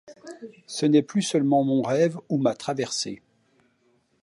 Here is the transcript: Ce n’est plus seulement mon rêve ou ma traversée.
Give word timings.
Ce 0.65 0.87
n’est 0.87 1.03
plus 1.03 1.21
seulement 1.21 1.63
mon 1.63 1.83
rêve 1.83 2.17
ou 2.29 2.39
ma 2.39 2.55
traversée. 2.55 3.21